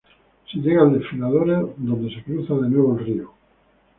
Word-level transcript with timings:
Se 0.51 0.57
llega 0.57 0.81
al 0.81 0.93
desfiladero 0.97 1.75
donde 1.77 2.11
se 2.11 2.23
cruza 2.23 2.55
de 2.55 2.69
nuevo 2.69 2.97
el 2.97 3.05
río. 3.05 3.33